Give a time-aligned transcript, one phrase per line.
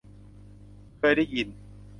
[0.97, 1.47] เคยได้ยิน